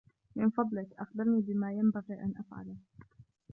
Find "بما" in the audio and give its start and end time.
1.41-1.73